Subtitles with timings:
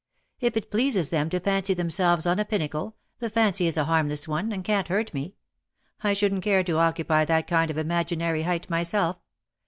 [0.01, 0.03] ^'
[0.39, 4.27] If it pleases them to fancy themselves on a pinnacle, the fancy is a harmless
[4.27, 5.35] one, and can't hurt me.
[6.03, 9.19] I shouldn''t care to occupy that kind of imaginary height myself.